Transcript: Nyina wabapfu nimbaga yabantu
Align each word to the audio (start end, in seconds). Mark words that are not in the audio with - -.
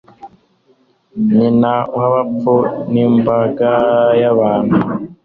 Nyina 1.31 1.73
wabapfu 1.97 2.55
nimbaga 2.91 3.71
yabantu 4.21 4.77